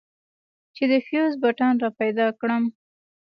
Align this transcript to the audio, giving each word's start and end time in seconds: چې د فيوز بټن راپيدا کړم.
چې 0.75 0.83
د 0.91 0.93
فيوز 1.05 1.33
بټن 1.43 1.71
راپيدا 1.83 2.27
کړم. 2.39 2.63